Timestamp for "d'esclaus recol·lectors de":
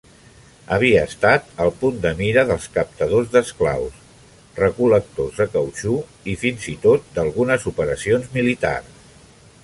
3.35-5.47